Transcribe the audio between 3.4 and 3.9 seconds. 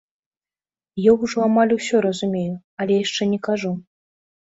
кажу.